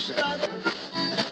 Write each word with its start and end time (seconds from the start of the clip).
Stop. 0.00 1.29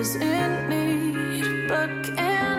is 0.00 0.16
in 0.16 0.68
need, 0.70 1.68
but 1.68 1.90
can 2.16 2.49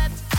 I'm 0.00 0.29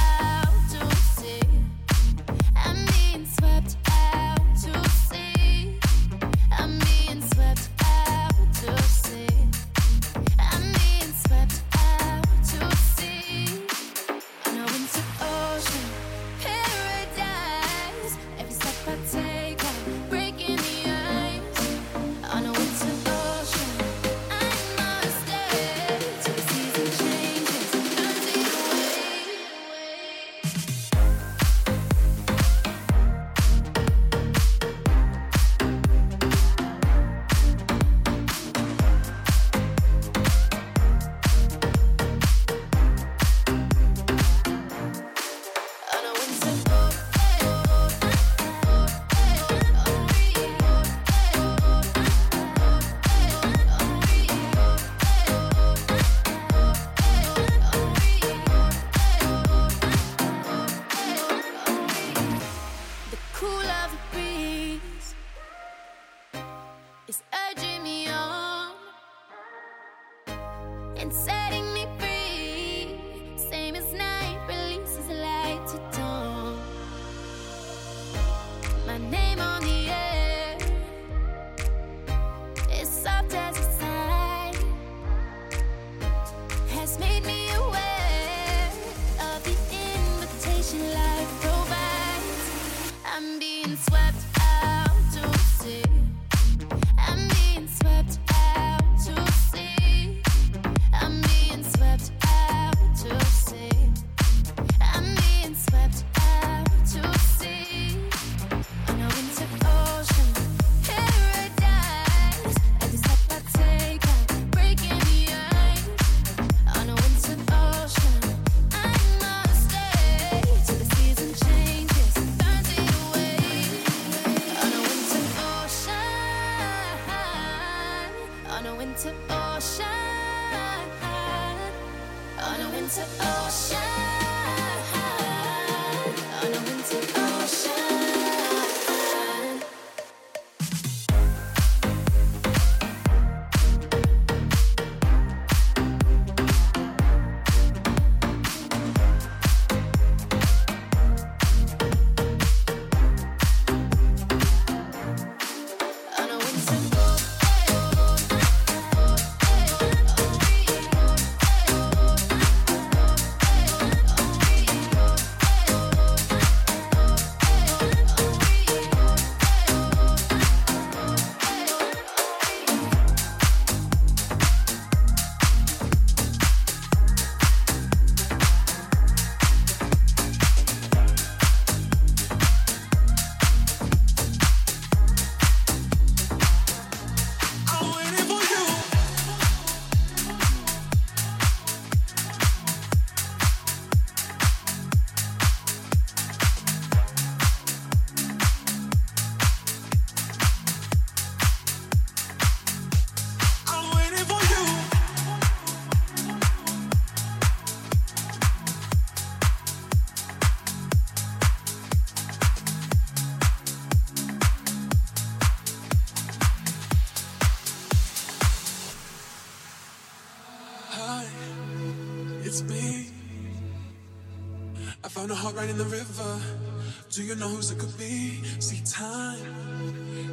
knows 227.41 227.71
it 227.71 227.80
could 227.80 227.97
be. 227.97 228.39
See, 228.60 228.82
time 228.86 229.41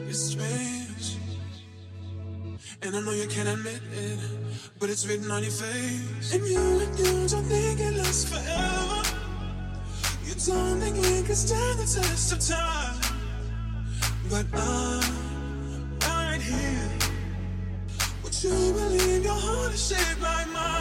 is 0.08 0.20
strange. 0.32 1.16
And 2.82 2.94
I 2.94 3.00
know 3.00 3.12
you 3.12 3.26
can't 3.28 3.48
admit 3.48 3.80
it, 3.94 4.20
but 4.78 4.90
it's 4.90 5.06
written 5.06 5.30
on 5.30 5.42
your 5.42 5.50
face. 5.50 6.34
And 6.34 6.46
you 6.46 6.60
and 6.84 6.98
you 6.98 7.26
don't 7.32 7.48
think 7.52 7.80
it 7.80 7.94
lasts 7.96 8.26
forever. 8.30 9.00
You 10.26 10.34
don't 10.48 10.80
think 10.82 10.96
it 10.98 11.24
can 11.24 11.34
stand 11.34 11.78
the 11.78 11.88
test 11.96 12.32
of 12.34 12.40
time. 12.56 13.00
But 14.28 14.46
I'm 14.52 15.98
right 16.00 16.42
here. 16.42 16.90
Would 18.22 18.36
you 18.44 18.58
believe 18.80 19.24
your 19.24 19.40
heart 19.46 19.72
is 19.72 19.88
shaped 19.88 20.20
like 20.20 20.48
mine? 20.52 20.77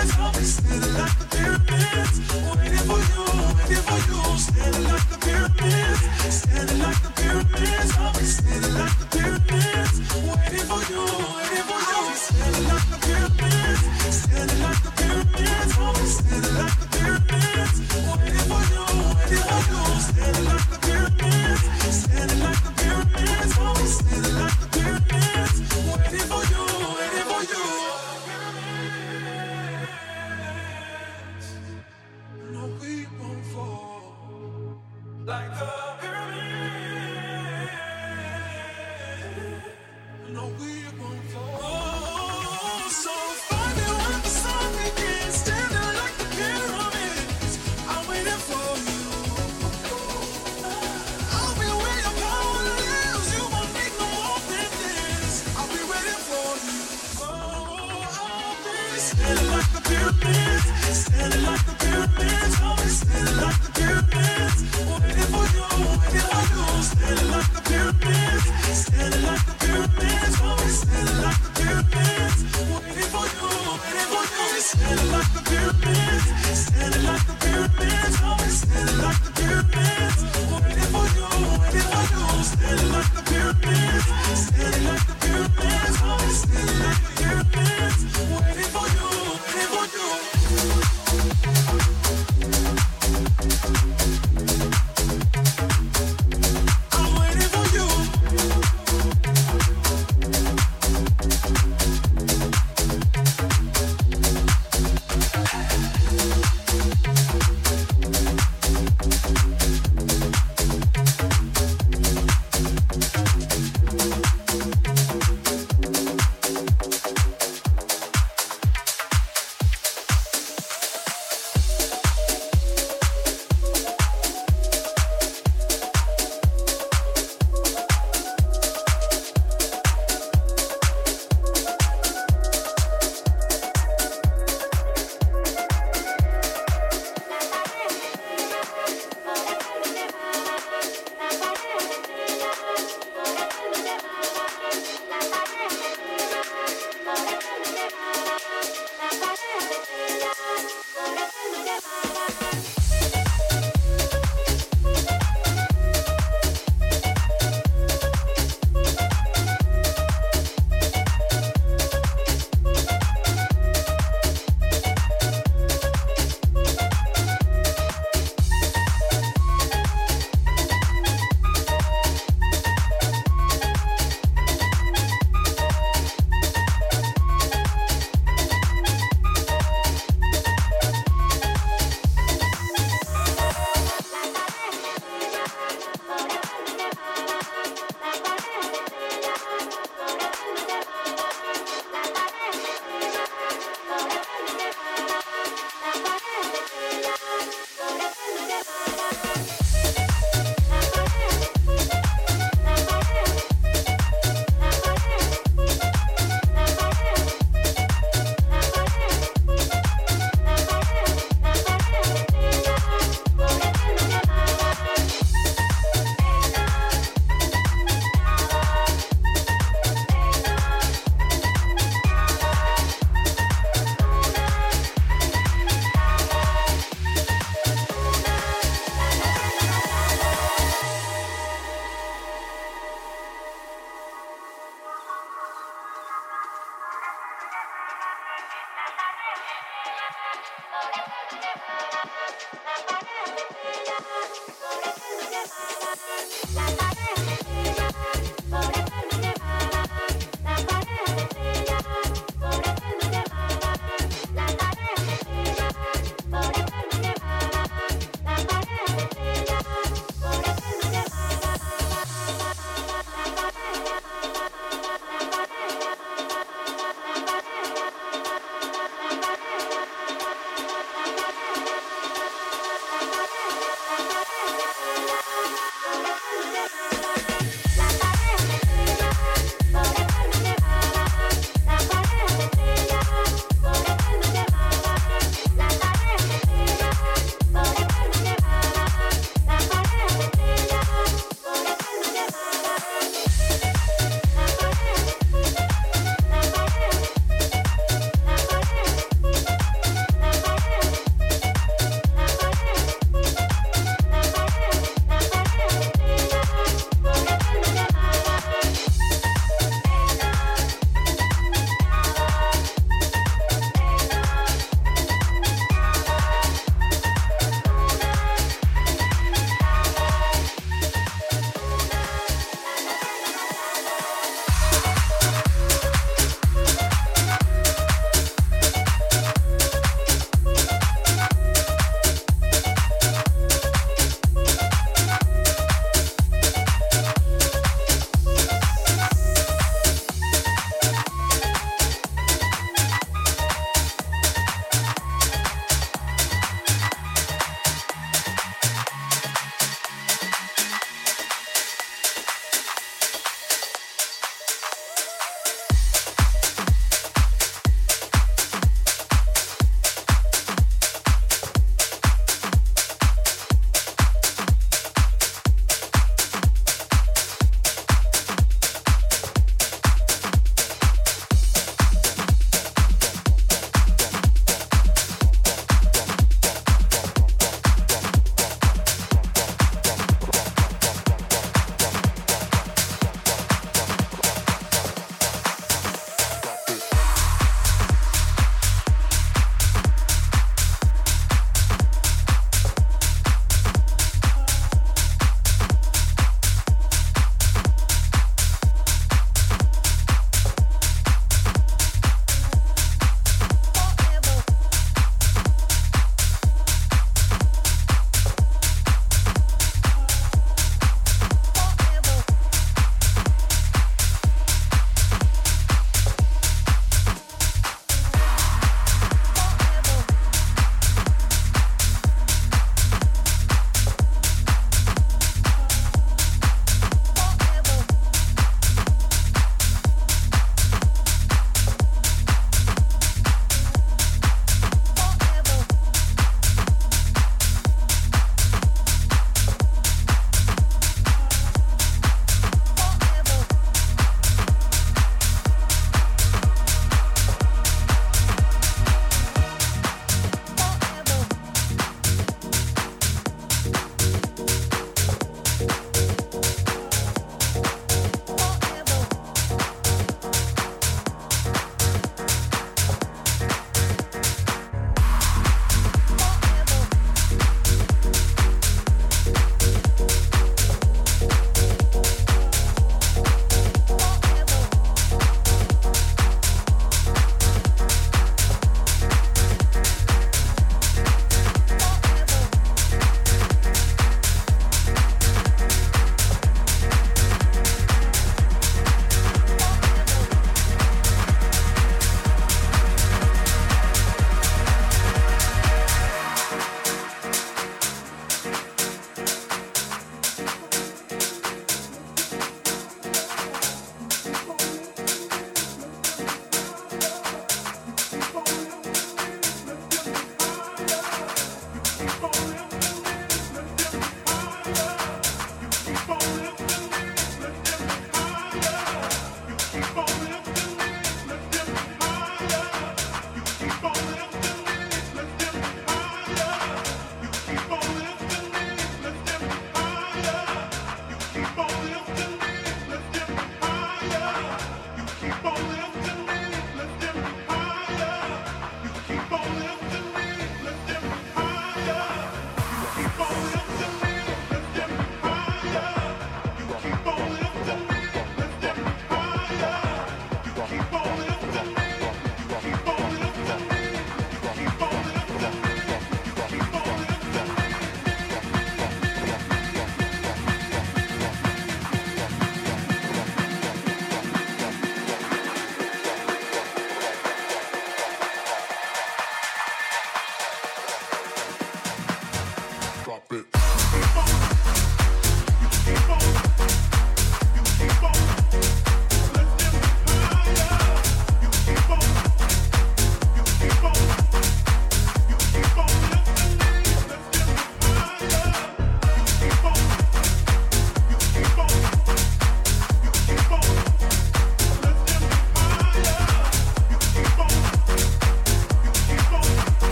dance 0.00 0.14
floor. 0.14 0.99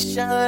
Celebration 0.00 0.39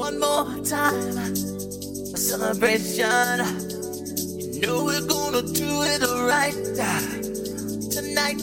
One 0.00 0.18
more 0.18 0.46
time. 0.64 1.18
A 1.18 2.16
celebration. 2.16 3.36
You 4.54 4.60
know 4.62 4.84
we're 4.84 5.06
gonna 5.06 5.42
do 5.42 5.82
it 5.92 6.00
right 6.24 6.54
tonight. 7.92 8.40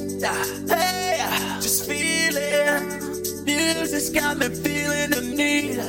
Hey, 0.70 1.18
just 1.60 1.88
feel 1.90 2.38
it. 2.38 3.44
Music's 3.44 4.12
got 4.12 4.38
me 4.38 4.50
feeling 4.50 5.10
the 5.10 5.22
need. 5.36 5.80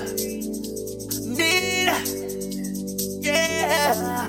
Need. 1.36 1.92
Yeah. 3.22 4.26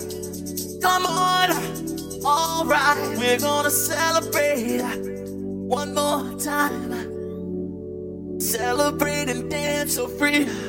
Come 0.82 1.06
on. 1.06 1.52
Alright, 2.22 3.18
we're 3.18 3.40
gonna 3.40 3.72
celebrate 3.72 4.82
one 5.70 5.94
more 5.96 6.38
time. 6.38 6.92
Celebrate 8.42 9.30
and 9.30 9.50
dance 9.50 9.96
so 9.96 10.10
free. 10.10 10.69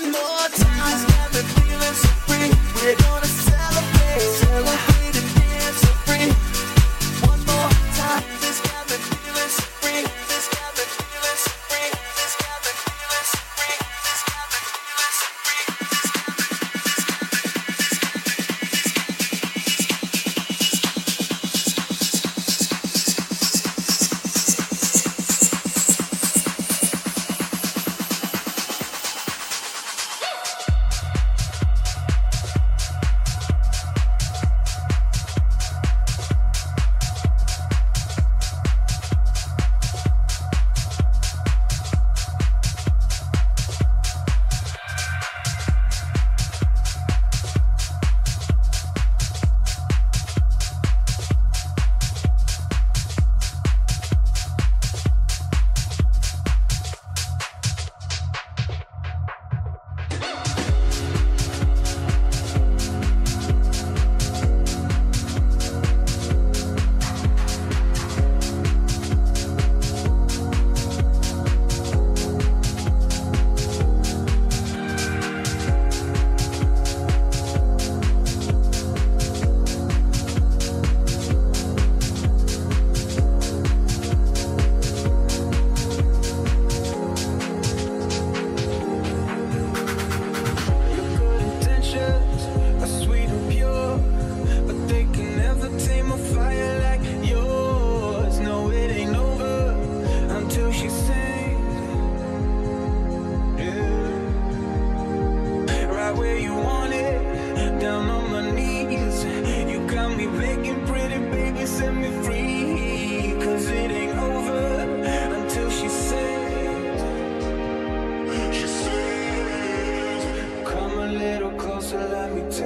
One 0.00 0.10
more 0.10 0.48
time. 0.48 1.06
Got 1.06 1.32
me 1.34 1.40
feeling 1.54 1.94
so 1.94 2.08
free. 2.26 2.50
We're 2.74 2.96
gonna 2.96 3.23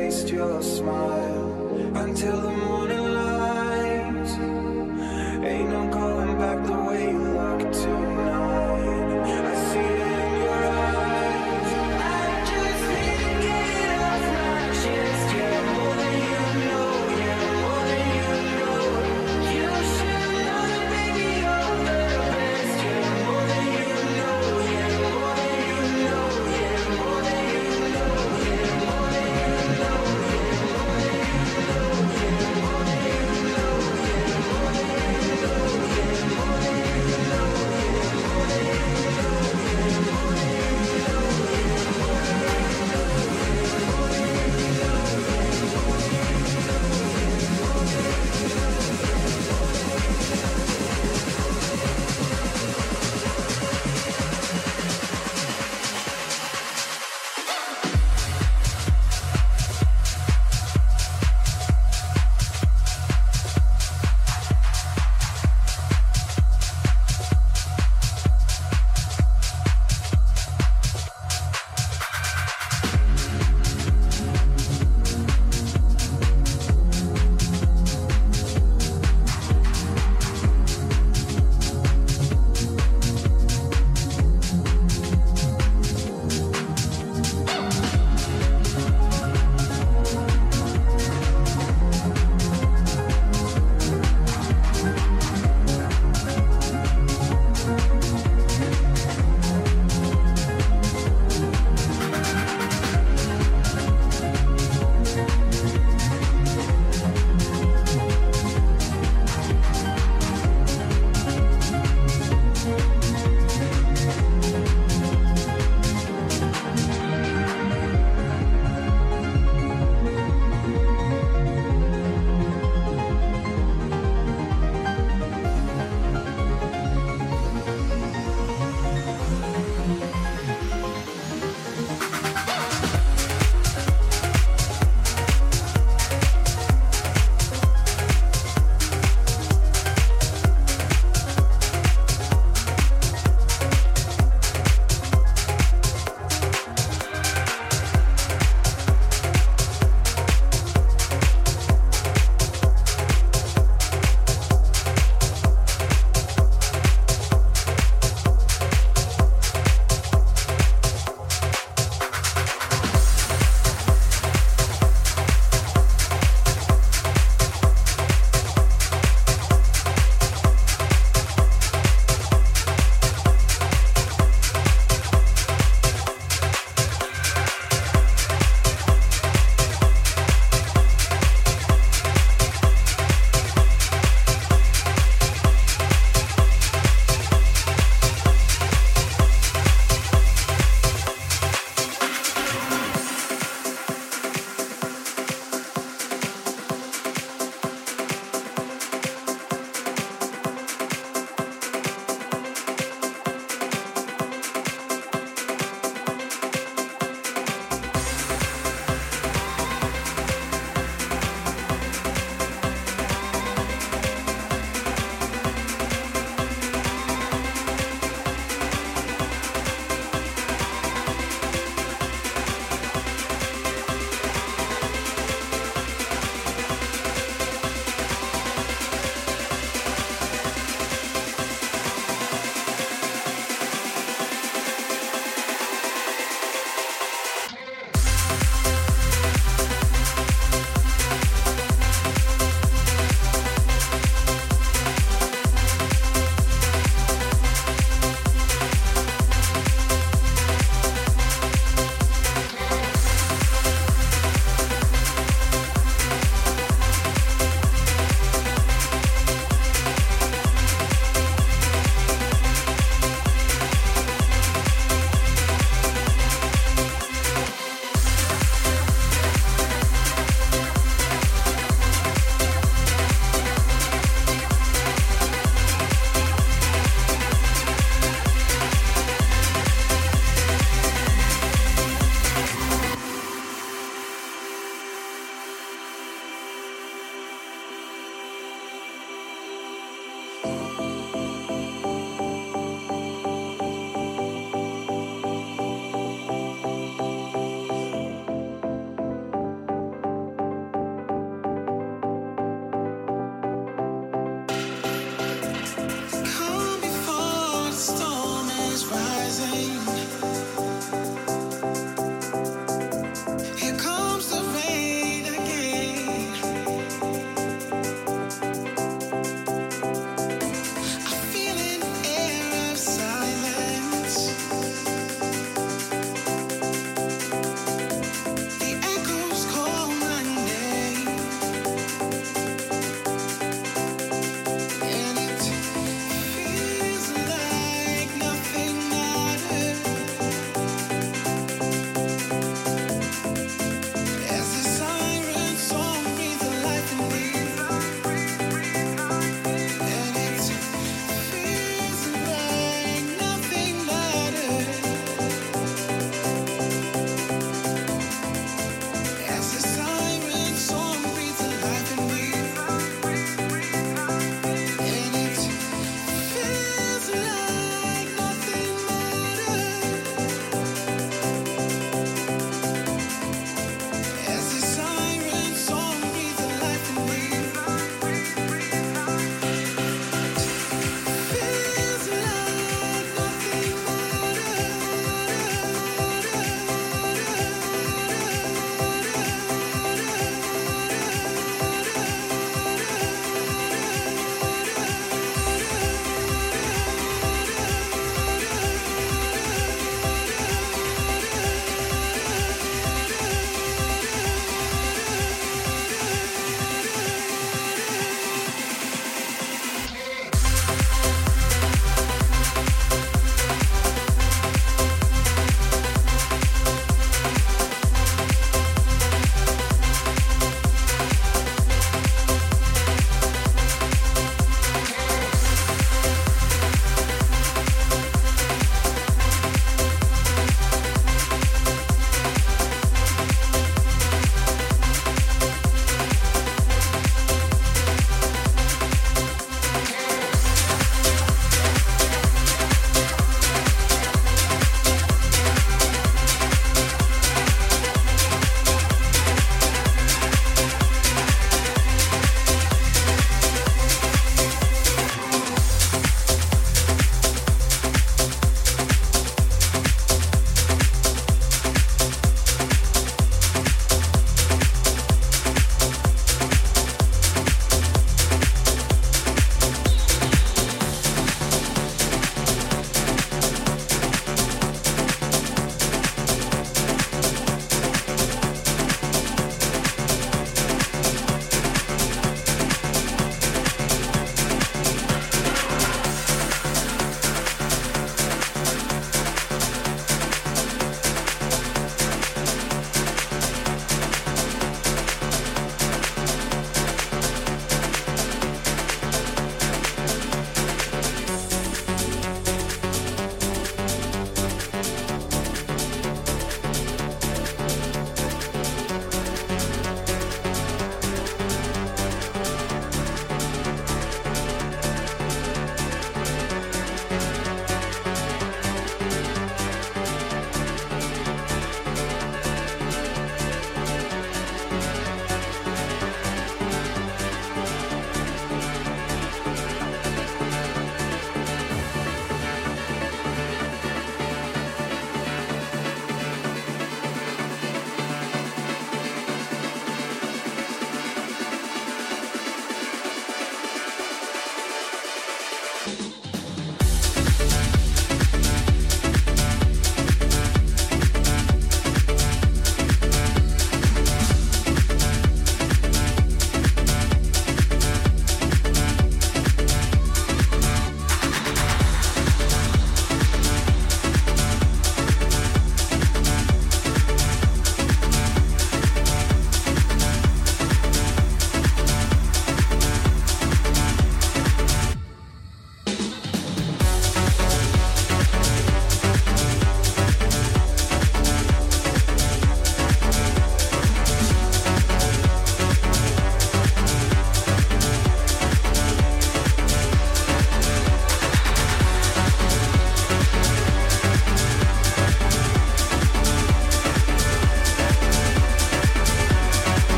taste 0.00 0.30
your 0.30 0.62
smile. 0.62 1.48
Until 1.94 2.40
the 2.40 2.50
morning 2.50 3.09